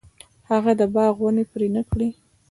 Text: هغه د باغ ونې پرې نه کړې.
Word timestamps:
هغه 0.49 0.71
د 0.79 0.81
باغ 0.95 1.15
ونې 1.21 1.43
پرې 1.51 1.67
نه 1.75 1.81
کړې. 1.91 2.09